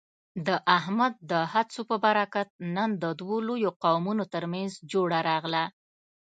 د 0.47 0.49
احمد 0.77 1.13
د 1.31 1.33
هڅو 1.53 1.81
په 1.89 1.95
برکت، 2.05 2.47
نن 2.75 2.89
د 3.03 3.05
دوو 3.19 3.37
لویو 3.47 3.71
قومونو 3.83 4.23
ترمنځ 4.33 4.71
جوړه 4.91 5.19
راغله. 5.29 5.63